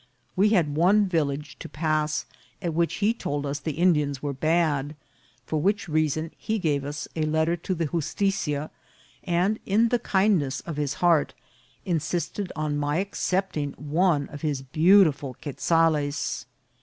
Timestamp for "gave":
6.57-6.83